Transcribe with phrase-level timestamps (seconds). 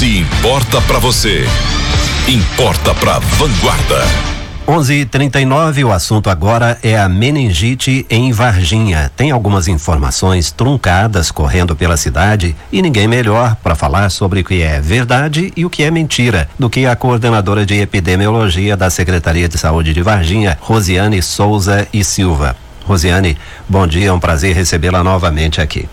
[0.00, 1.44] Se importa para você,
[2.26, 4.02] importa para Vanguarda.
[4.66, 9.12] 11:39 o assunto agora é a meningite em Varginha.
[9.14, 14.62] Tem algumas informações truncadas correndo pela cidade e ninguém melhor para falar sobre o que
[14.62, 19.50] é verdade e o que é mentira do que a coordenadora de epidemiologia da Secretaria
[19.50, 22.56] de Saúde de Varginha, Rosiane Souza e Silva.
[22.86, 23.36] Rosiane,
[23.68, 25.86] bom dia, é um prazer recebê-la novamente aqui.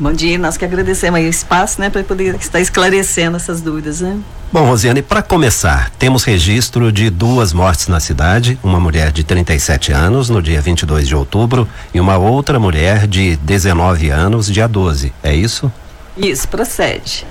[0.00, 4.00] Bom dia, nós que agradecemos aí o espaço, né, para poder estar esclarecendo essas dúvidas,
[4.00, 4.18] né?
[4.50, 9.92] Bom, Rosiane, para começar, temos registro de duas mortes na cidade, uma mulher de 37
[9.92, 15.12] anos no dia 22 de outubro e uma outra mulher de 19 anos dia 12.
[15.22, 15.70] É isso?
[16.16, 17.26] Isso, procede.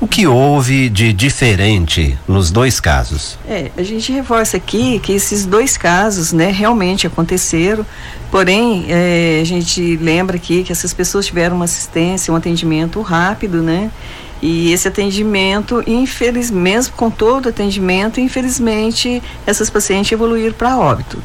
[0.00, 3.38] O que houve de diferente nos dois casos?
[3.46, 7.84] É, a gente reforça aqui que esses dois casos, né, realmente aconteceram,
[8.30, 13.62] porém, é, a gente lembra aqui que essas pessoas tiveram uma assistência, um atendimento rápido,
[13.62, 13.90] né,
[14.40, 21.22] e esse atendimento, infelizmente, mesmo com todo atendimento, infelizmente, essas pacientes evoluíram para óbito.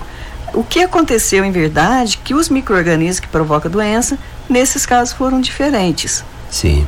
[0.54, 5.40] O que aconteceu em verdade, que os micro-organismos que provocam a doença, nesses casos foram
[5.40, 6.26] diferentes.
[6.50, 6.88] Sim.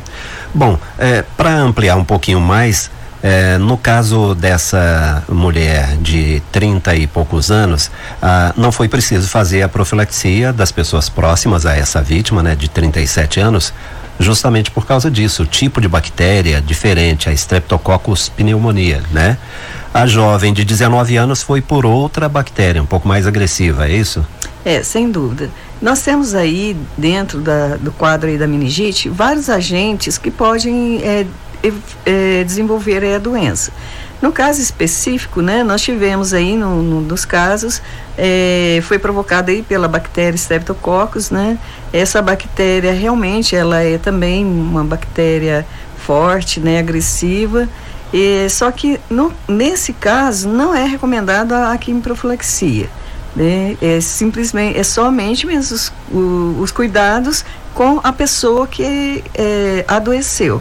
[0.54, 2.90] Bom, é, para ampliar um pouquinho mais,
[3.22, 7.92] é, no caso dessa mulher de 30 e poucos anos,
[8.22, 12.70] ah, não foi preciso fazer a profilaxia das pessoas próximas a essa vítima, né, de
[12.70, 13.74] 37 anos,
[14.20, 19.38] justamente por causa disso, o tipo de bactéria diferente, a Streptococcus pneumonia, né?
[19.94, 24.26] A jovem de 19 anos foi por outra bactéria, um pouco mais agressiva, é isso?
[24.64, 25.50] É, sem dúvida.
[25.82, 31.26] Nós temos aí, dentro da, do quadro aí da meningite, vários agentes que podem é,
[32.06, 33.72] é, desenvolver a doença.
[34.20, 37.82] No caso específico, né, nós tivemos aí, no dos casos,
[38.18, 41.60] é, foi provocada aí pela bactéria Streptococcus, né?
[41.94, 45.68] Essa bactéria realmente, ela é também uma bactéria
[46.00, 47.70] forte, né, agressiva,
[48.12, 52.90] e, só que no, nesse caso não é recomendada a quimiprofilaxia.
[53.38, 53.78] Né?
[53.80, 55.94] É simplesmente, é somente mesmo os,
[56.60, 57.46] os cuidados
[57.76, 60.60] com a pessoa que é, adoeceu.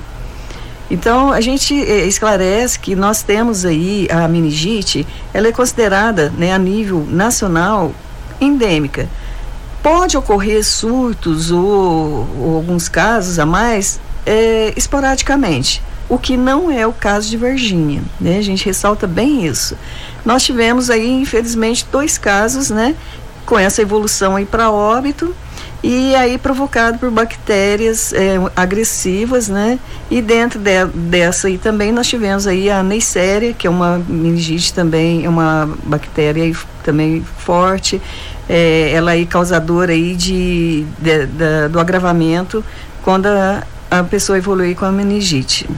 [0.90, 6.52] Então, a gente é, esclarece que nós temos aí a meningite, ela é considerada, né,
[6.52, 7.92] a nível nacional,
[8.38, 9.08] endêmica.
[9.82, 16.86] Pode ocorrer surtos ou, ou alguns casos a mais é, esporadicamente, o que não é
[16.86, 18.38] o caso de Virgínia, né?
[18.38, 19.76] A gente ressalta bem isso.
[20.24, 22.94] Nós tivemos aí, infelizmente, dois casos, né?
[23.44, 25.34] Com essa evolução aí para óbito
[25.82, 29.78] e aí provocado por bactérias é, agressivas, né?
[30.10, 34.72] E dentro de, dessa aí também nós tivemos aí a Neisseria, que é uma meningite
[34.72, 36.52] também, é uma bactéria
[36.82, 38.00] também forte,
[38.48, 42.64] é, ela aí causadora aí de, de, de, do agravamento
[43.02, 45.68] quando a, a pessoa evolui com a meningite.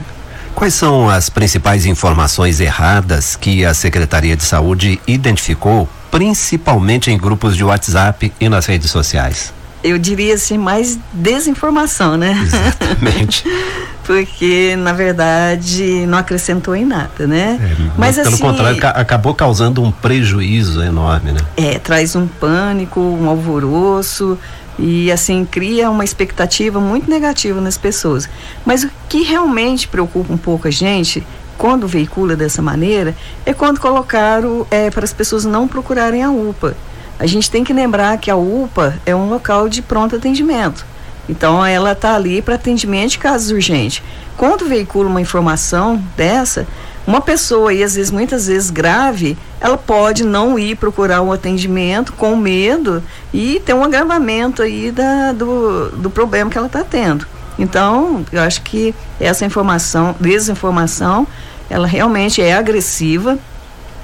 [0.55, 7.55] Quais são as principais informações erradas que a Secretaria de Saúde identificou, principalmente em grupos
[7.55, 9.53] de WhatsApp e nas redes sociais?
[9.81, 12.37] Eu diria assim, mais desinformação, né?
[12.43, 13.43] Exatamente.
[14.03, 17.59] Porque, na verdade, não acrescentou em nada, né?
[17.61, 21.39] É, mas, pelo assim, contrário, acabou causando um prejuízo enorme, né?
[21.55, 24.35] É, traz um pânico, um alvoroço,
[24.79, 28.29] e assim cria uma expectativa muito negativa nas pessoas.
[28.65, 31.23] Mas o que realmente preocupa um pouco a gente
[31.57, 33.13] quando veicula dessa maneira
[33.45, 36.75] é quando colocaram é, para as pessoas não procurarem a UPA.
[37.19, 40.85] A gente tem que lembrar que a UPA é um local de pronto atendimento.
[41.27, 44.01] Então ela está ali para atendimento de casos urgentes.
[44.37, 46.65] Quando veicula uma informação dessa,
[47.09, 52.13] uma pessoa, e às vezes, muitas vezes grave, ela pode não ir procurar um atendimento
[52.13, 53.03] com medo
[53.33, 57.25] e ter um agravamento aí da, do, do problema que ela está tendo.
[57.57, 61.25] Então, eu acho que essa informação, desinformação,
[61.67, 63.39] ela realmente é agressiva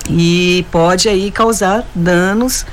[0.10, 2.66] e pode aí causar danos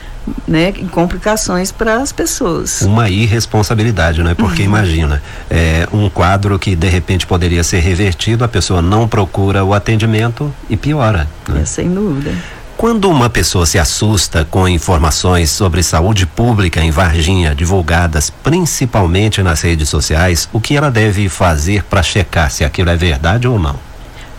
[0.46, 2.82] né, complicações para as pessoas.
[2.82, 4.34] Uma irresponsabilidade, né?
[4.34, 4.68] Porque uhum.
[4.68, 9.74] imagina, é, um quadro que de repente poderia ser revertido, a pessoa não procura o
[9.74, 11.28] atendimento e piora.
[11.48, 11.62] Né?
[11.62, 12.32] É, sem dúvida.
[12.76, 19.60] Quando uma pessoa se assusta com informações sobre saúde pública em Varginha, divulgadas principalmente nas
[19.60, 23.76] redes sociais, o que ela deve fazer para checar se aquilo é verdade ou não?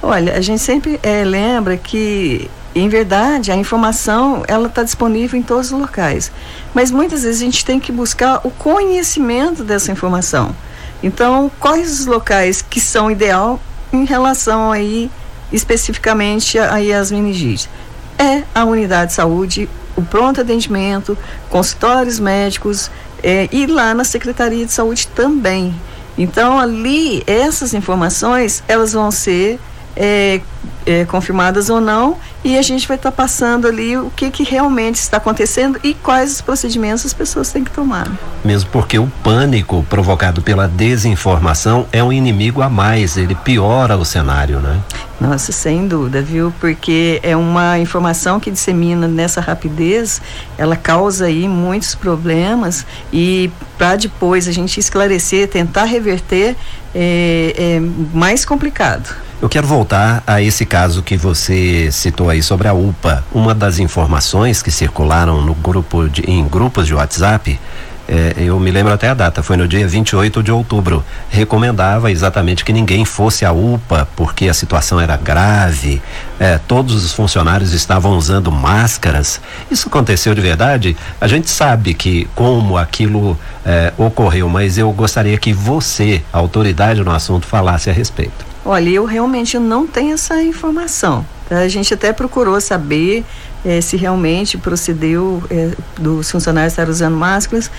[0.01, 5.43] Olha, a gente sempre é, lembra que em verdade, a informação ela está disponível em
[5.43, 6.31] todos os locais,
[6.73, 10.55] mas muitas vezes a gente tem que buscar o conhecimento dessa informação.
[11.03, 13.59] Então, quais os locais que são ideal
[13.91, 15.11] em relação aí
[15.51, 17.69] especificamente aí às meningites?
[18.17, 21.17] É a unidade de saúde, o pronto atendimento,
[21.49, 22.89] consultórios médicos
[23.21, 25.75] é, e lá na Secretaria de Saúde também.
[26.17, 29.59] Então, ali, essas informações, elas vão ser
[29.95, 30.41] é,
[30.85, 34.43] é, confirmadas ou não, e a gente vai estar tá passando ali o que, que
[34.43, 38.07] realmente está acontecendo e quais os procedimentos as pessoas têm que tomar.
[38.43, 44.05] Mesmo porque o pânico provocado pela desinformação é um inimigo a mais, ele piora o
[44.05, 44.79] cenário, né?
[45.19, 46.53] Nossa, sem dúvida, viu?
[46.59, 50.21] Porque é uma informação que dissemina nessa rapidez,
[50.57, 56.55] ela causa aí muitos problemas e para depois a gente esclarecer, tentar reverter,
[56.93, 57.79] é, é
[58.13, 59.15] mais complicado.
[59.43, 63.25] Eu quero voltar a esse caso que você citou aí sobre a UPA.
[63.29, 67.59] Uma das informações que circularam no grupo de, em grupos de WhatsApp
[68.07, 71.03] é, eu me lembro até a data, foi no dia 28 de outubro.
[71.29, 76.01] Recomendava exatamente que ninguém fosse à UPA, porque a situação era grave,
[76.39, 79.41] é, todos os funcionários estavam usando máscaras.
[79.69, 80.95] Isso aconteceu de verdade?
[81.19, 87.11] A gente sabe que como aquilo é, ocorreu, mas eu gostaria que você, autoridade no
[87.11, 88.52] assunto, falasse a respeito.
[88.65, 91.25] Olha, eu realmente não tenho essa informação.
[91.49, 91.59] Tá?
[91.59, 93.25] A gente até procurou saber
[93.65, 97.69] é, se realmente procedeu é, dos funcionários estar usando máscaras.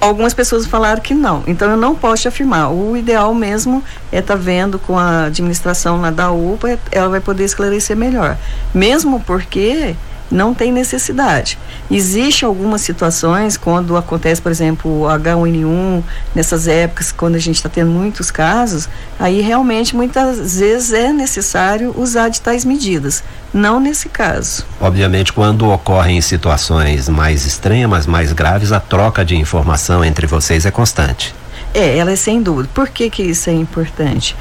[0.00, 2.70] Algumas pessoas falaram que não, então eu não posso afirmar.
[2.70, 3.82] O ideal mesmo
[4.12, 8.36] é estar tá vendo com a administração lá da UPA, ela vai poder esclarecer melhor.
[8.74, 9.96] Mesmo porque
[10.30, 11.58] não tem necessidade.
[11.90, 16.02] Existe algumas situações quando acontece, por exemplo, o H1N1,
[16.34, 18.88] nessas épocas, quando a gente está tendo muitos casos,
[19.18, 23.22] aí realmente muitas vezes é necessário usar de tais medidas.
[23.52, 24.66] Não nesse caso.
[24.80, 30.70] Obviamente, quando ocorrem situações mais extremas, mais graves, a troca de informação entre vocês é
[30.72, 31.34] constante.
[31.72, 32.68] É, ela é sem dúvida.
[32.72, 34.36] Por que, que isso é importante?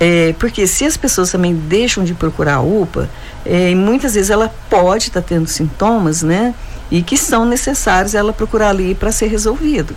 [0.00, 3.08] É, porque se as pessoas também deixam de procurar a UPA,
[3.44, 6.54] é, muitas vezes ela pode estar tá tendo sintomas, né?
[6.90, 9.94] E que são necessários ela procurar ali para ser resolvido.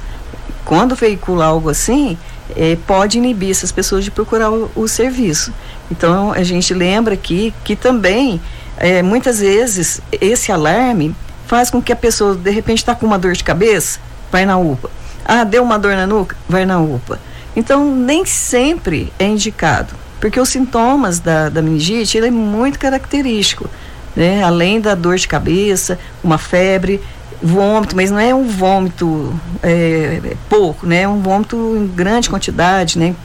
[0.65, 2.18] Quando veicula algo assim,
[2.56, 5.53] é, pode inibir essas pessoas de procurar o, o, serviço.
[5.89, 8.42] Então a gente lembra aqui que também
[8.77, 11.15] é, muitas vezes esse alarme
[11.48, 14.00] faz com que a pessoa de repente está com uma dor de cabeça,
[14.31, 14.89] vai na UPA.
[15.25, 17.19] Ah, deu uma dor na nuca, vai na UPA.
[17.56, 23.69] Então, nem sempre é indicado, porque os sintomas da, da meningite ele é muito característico,
[24.15, 24.44] né?
[24.44, 27.01] Além da dor de cabeça, uma febre,
[27.42, 29.33] vômito, mas não é um vômito
[29.63, 31.01] é, pouco, né?
[31.01, 33.15] É um vômito em grande quantidade, né?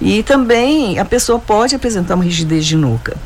[0.00, 3.16] E também a pessoa pode apresentar uma rigidez de nuca.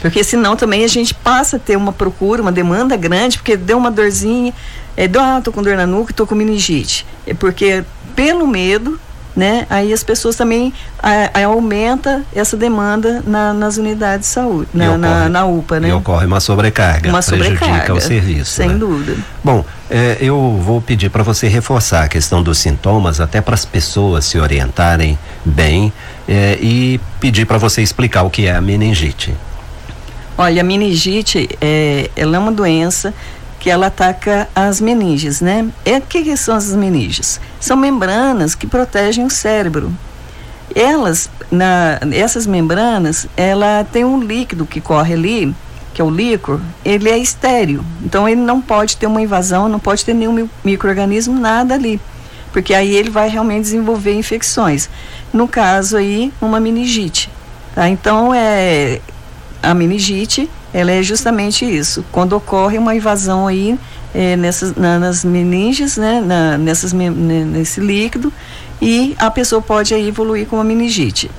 [0.00, 3.76] Porque senão também a gente passa a ter uma procura, uma demanda grande, porque deu
[3.76, 4.54] uma dorzinha,
[4.96, 7.06] é, deu, ah, tô com dor na nuca, tô com meningite.
[7.26, 7.84] É porque
[8.16, 8.98] pelo medo
[9.34, 9.66] né?
[9.70, 14.86] Aí as pessoas também a, a aumenta essa demanda na, nas unidades de saúde, na,
[14.86, 15.88] ocorre, na, na, UPA, né?
[15.88, 18.52] E ocorre uma sobrecarga, uma sobrecarga, prejudica o serviço.
[18.52, 18.74] Sem né?
[18.74, 19.16] dúvida.
[19.42, 23.64] Bom, é, eu vou pedir para você reforçar a questão dos sintomas, até para as
[23.64, 25.92] pessoas se orientarem bem,
[26.28, 29.34] é, e pedir para você explicar o que é a meningite.
[30.38, 33.12] Olha, a meningite é, ela é uma doença
[33.60, 35.68] que ela ataca as meninges, né?
[35.84, 37.38] E o que, que são as meninges?
[37.60, 39.92] São membranas que protegem o cérebro.
[40.74, 45.54] Elas, na, essas membranas, ela tem um líquido que corre ali,
[45.92, 47.84] que é o líquor, ele é estéreo.
[48.02, 52.00] Então ele não pode ter uma invasão, não pode ter nenhum microorganismo, nada ali.
[52.52, 54.88] Porque aí ele vai realmente desenvolver infecções.
[55.32, 57.30] No caso aí, uma meningite.
[57.74, 57.88] Tá?
[57.88, 59.00] Então é
[59.62, 62.04] a meningite ela é justamente isso.
[62.12, 63.78] Quando ocorre uma invasão aí
[64.14, 68.32] é, nessas, na, nas meninges, né, na, nessas, nesse líquido,
[68.80, 71.30] e a pessoa pode aí evoluir com uma meningite.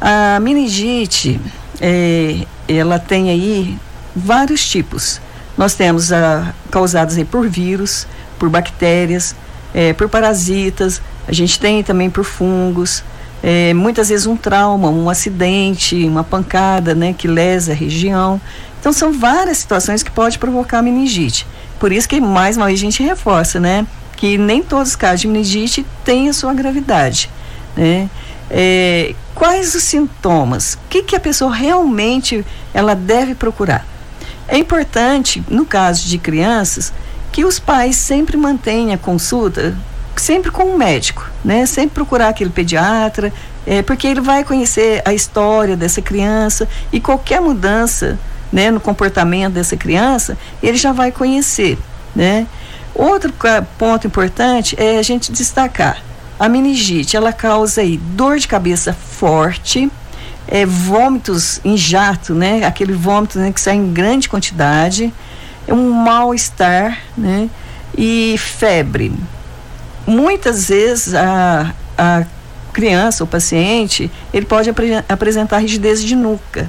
[0.00, 1.40] A meningite,
[1.80, 3.78] é, ela tem aí
[4.14, 5.20] vários tipos.
[5.56, 8.06] Nós temos a, causadas aí por vírus,
[8.38, 9.34] por bactérias,
[9.72, 13.02] é, por parasitas, a gente tem também por fungos,
[13.46, 18.40] é, muitas vezes um trauma, um acidente, uma pancada, né, que lesa a região.
[18.80, 21.46] Então são várias situações que pode provocar meningite.
[21.78, 23.86] Por isso que mais uma vez a gente reforça, né,
[24.16, 27.28] que nem todos os casos de meningite têm a sua gravidade,
[27.76, 28.08] né?
[28.50, 30.74] É, quais os sintomas?
[30.74, 33.86] O que, que a pessoa realmente ela deve procurar?
[34.48, 36.94] É importante, no caso de crianças,
[37.30, 39.76] que os pais sempre mantenham a consulta
[40.16, 41.66] sempre com um médico, né?
[41.66, 43.32] Sempre procurar aquele pediatra,
[43.66, 48.18] é, porque ele vai conhecer a história dessa criança e qualquer mudança,
[48.52, 51.78] né, no comportamento dessa criança, ele já vai conhecer,
[52.14, 52.46] né?
[52.94, 53.32] Outro
[53.76, 56.00] ponto importante é a gente destacar
[56.38, 59.90] a meningite, ela causa aí dor de cabeça forte,
[60.46, 62.64] é, vômitos em jato, né?
[62.64, 65.12] Aquele vômito né, que sai em grande quantidade,
[65.66, 67.48] é um mal-estar, né?
[67.96, 69.12] E febre
[70.06, 72.24] muitas vezes a, a
[72.72, 76.68] criança, o paciente, ele pode apre apresentar rigidez de nuca.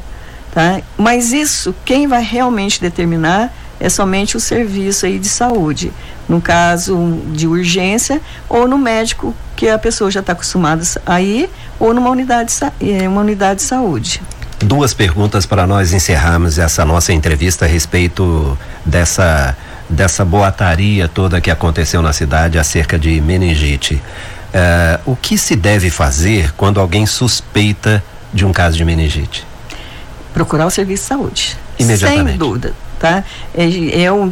[0.54, 0.80] Tá?
[0.98, 5.92] Mas isso, quem vai realmente determinar é somente o serviço aí de saúde,
[6.30, 11.50] no caso de urgência ou no médico que a pessoa já está acostumada a ir
[11.77, 14.22] ou numa unidade, eh, uma unidade de saúde.
[14.60, 19.56] Duas perguntas para nós encerrarmos essa nossa entrevista a respeito dessa
[19.89, 23.96] dessa boataria toda que aconteceu na cidade acerca de meningite.
[23.96, 29.46] Uh, o que se deve fazer quando alguém suspeita de um caso de meningite?
[30.34, 31.58] Procurar o serviço de saúde.
[31.77, 32.30] Imediatamente.
[32.30, 33.24] Sem dúvida, tá?
[33.54, 34.32] É, é, o,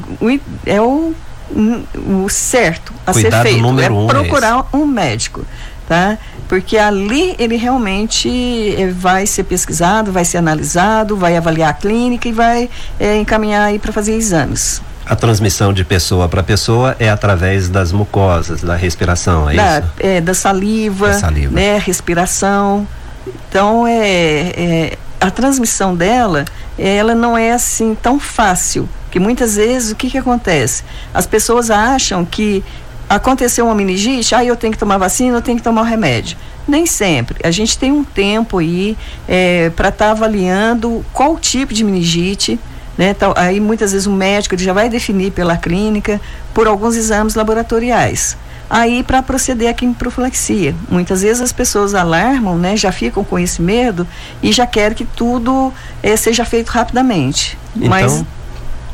[0.66, 1.14] é o,
[1.54, 3.62] o certo a Cuidado ser feito.
[3.62, 5.46] Número é um procurar é um médico,
[5.88, 6.18] tá?
[6.48, 8.30] Porque ali ele realmente
[8.78, 12.70] eh, vai ser pesquisado, vai ser analisado, vai avaliar a clínica e vai
[13.00, 14.82] é, encaminhar aí para fazer exames.
[15.06, 19.90] A transmissão de pessoa para pessoa é através das mucosas, da respiração, é da, isso?
[20.00, 21.78] É, da saliva, da saliva, né?
[21.78, 22.88] Respiração.
[23.28, 26.46] Então, é, é, a transmissão dela,
[26.78, 28.88] ela não é assim tão fácil.
[29.12, 30.84] Que muitas vezes, o que que acontece?
[31.14, 32.64] As pessoas acham que
[33.10, 35.86] aconteceu uma meningite, aí ah, eu tenho que tomar vacina, eu tenho que tomar o
[35.86, 36.38] remédio.
[36.68, 37.40] Nem sempre.
[37.46, 42.60] A gente tem um tempo aí é, para estar tá avaliando qual tipo de meningite,
[42.98, 43.10] né?
[43.10, 46.22] Então, aí muitas vezes o médico já vai definir pela clínica
[46.54, 48.38] por alguns exames laboratoriais.
[48.70, 50.74] Aí para proceder a quimioprofilaxia.
[50.90, 52.76] Muitas vezes as pessoas alarmam, né?
[52.76, 54.08] Já ficam com esse medo
[54.42, 55.72] e já querem que tudo
[56.02, 57.58] eh, seja feito rapidamente.
[57.76, 58.26] Então, Mas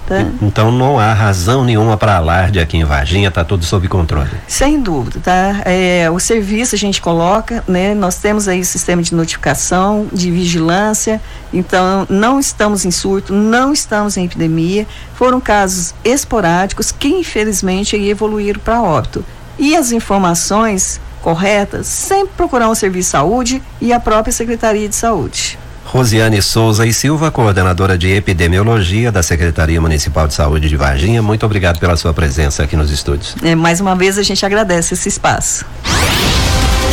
[0.09, 0.25] Tá?
[0.41, 4.31] Então não há razão nenhuma para alarde aqui em Varginha, está tudo sob controle.
[4.47, 5.61] Sem dúvida, tá?
[5.65, 7.93] É, o serviço a gente coloca, né?
[7.93, 11.21] Nós temos aí o sistema de notificação, de vigilância,
[11.53, 14.87] então não estamos em surto, não estamos em epidemia.
[15.13, 19.23] Foram casos esporádicos que infelizmente evoluíram para óbito.
[19.59, 24.95] E as informações corretas, sempre procurar um serviço de saúde e a própria Secretaria de
[24.95, 25.59] Saúde.
[25.91, 31.43] Rosiane Souza e Silva, coordenadora de epidemiologia da Secretaria Municipal de Saúde de Varginha, muito
[31.47, 33.35] obrigado pela sua presença aqui nos estúdios.
[33.41, 35.65] É, mais uma vez a gente agradece esse espaço.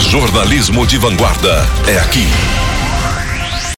[0.00, 2.26] Jornalismo de vanguarda é aqui.